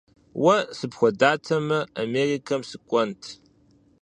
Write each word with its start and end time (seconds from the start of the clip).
Уэ 0.43 0.57
сыпхуэдатэмэ, 0.77 1.79
Америкэм 2.01 2.61
сыкӀуэнт. 2.69 3.21